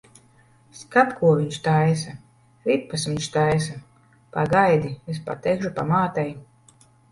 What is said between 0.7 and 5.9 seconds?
Skat, ko viņš taisa! Ripas viņš taisa. Pagaidi, es pateikšu